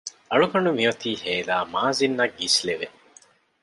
އަޅުގަނޑު 0.31 0.69
މިއޮތީ 0.77 1.09
ހޭލާ 1.23 1.55
މާޒިން 1.73 2.17
އަށް 2.19 2.35
ގިސްލެވެ 2.39 2.87